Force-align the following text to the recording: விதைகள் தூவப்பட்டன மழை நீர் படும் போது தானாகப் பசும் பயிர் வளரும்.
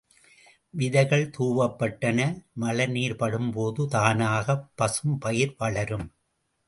விதைகள் 0.73 1.29
தூவப்பட்டன 1.37 2.19
மழை 2.53 2.87
நீர் 2.87 3.15
படும் 3.15 3.51
போது 3.51 3.87
தானாகப் 3.87 4.65
பசும் 4.75 5.17
பயிர் 5.17 5.55
வளரும். 5.57 6.07